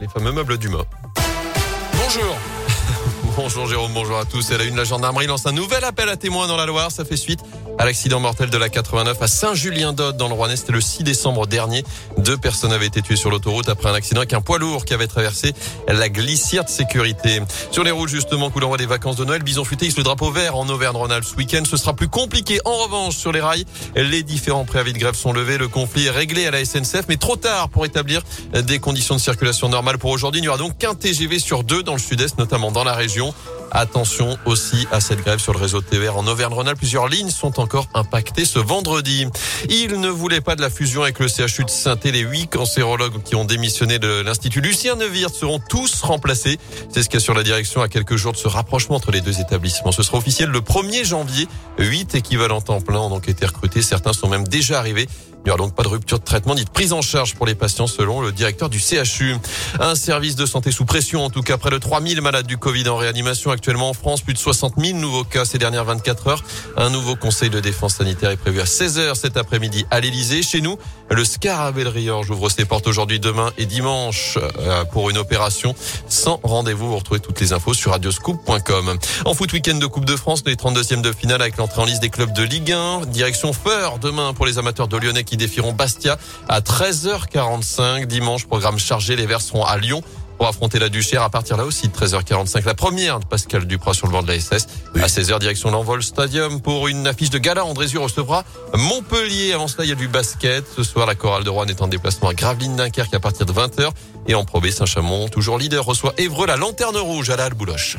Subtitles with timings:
[0.00, 0.84] les fameux meubles du mât.
[1.92, 2.36] Bonjour.
[3.36, 4.52] Bonjour Jérôme, bonjour à tous.
[4.52, 6.92] Et la une, la gendarmerie lance un nouvel appel à témoins dans la Loire.
[6.92, 7.40] Ça fait suite
[7.78, 10.56] à l'accident mortel de la 89 à Saint-Julien-d'Aude dans le Rouennais.
[10.56, 11.84] C'était le 6 décembre dernier.
[12.18, 14.94] Deux personnes avaient été tuées sur l'autoroute après un accident avec un poids lourd qui
[14.94, 15.52] avait traversé
[15.88, 17.40] la glissière de sécurité.
[17.70, 20.56] Sur les routes, justement, coup d'envoi des vacances de Noël, Bison Futé le drapeau vert
[20.56, 21.62] en Auvergne-Rhône-Alpes ce week-end.
[21.68, 22.58] Ce sera plus compliqué.
[22.64, 23.64] En revanche, sur les rails,
[23.96, 25.58] les différents préavis de grève sont levés.
[25.58, 29.20] Le conflit est réglé à la SNCF, mais trop tard pour établir des conditions de
[29.20, 30.40] circulation normales pour aujourd'hui.
[30.40, 33.34] Il n'y aura donc qu'un TGV sur deux dans le sud-est, notamment dans la région.
[33.74, 36.78] Attention aussi à cette grève sur le réseau TVR en Auvergne-Rhône-Alpes.
[36.78, 39.26] Plusieurs lignes sont encore impactées ce vendredi.
[39.68, 43.20] Il ne voulait pas de la fusion avec le CHU de saint Les huit cancérologues
[43.24, 46.58] qui ont démissionné de l'Institut Lucien Neuwirth seront tous remplacés.
[46.88, 49.90] C'est ce sur la direction à quelques jours de ce rapprochement entre les deux établissements.
[49.90, 51.48] Ce sera officiel le 1er janvier.
[51.78, 53.82] Huit équivalents temps plein ont donc été recrutés.
[53.82, 55.08] Certains sont même déjà arrivés.
[55.44, 57.44] Il n'y aura donc pas de rupture de traitement ni de prise en charge pour
[57.44, 59.36] les patients selon le directeur du CHU.
[59.78, 62.88] Un service de santé sous pression, en tout cas près de 3000 malades du Covid
[62.88, 66.44] en réanimation actuellement en France, plus de 60 000 nouveaux cas ces dernières 24 heures.
[66.78, 70.42] Un nouveau conseil de défense sanitaire est prévu à 16h cet après-midi à l'Elysée.
[70.42, 70.78] Chez nous,
[71.10, 75.74] le Scarabée Riorge ouvre ses portes aujourd'hui, demain et dimanche euh, pour une opération
[76.08, 76.88] sans rendez-vous.
[76.88, 78.96] Vous retrouvez toutes les infos sur radioscoop.com.
[79.26, 82.00] En foot week-end de Coupe de France, les 32e de finale avec l'entrée en liste
[82.00, 83.06] des clubs de Ligue 1.
[83.06, 86.18] Direction Feur demain pour les amateurs de Lyonnais qui défieront Bastia
[86.48, 88.06] à 13h45.
[88.06, 89.16] Dimanche, programme chargé.
[89.16, 90.02] Les Verts seront à Lyon
[90.38, 92.64] pour affronter la Duchère à partir là aussi de 13h45.
[92.64, 94.66] La première de Pascal Duprat sur le banc de la SS.
[94.96, 97.64] À 16h, direction l'Envol Stadium pour une affiche de gala.
[97.64, 99.52] Andrézieux recevra Montpellier.
[99.52, 100.64] Avant cela, il y a du basket.
[100.76, 103.52] Ce soir, la chorale de Rouen est en déplacement à Gravelines Dunkerque à partir de
[103.52, 103.90] 20h.
[104.26, 107.98] Et en Pro Saint-Chamond, toujours leader, reçoit Évreux la lanterne rouge à la Halle Bouloche.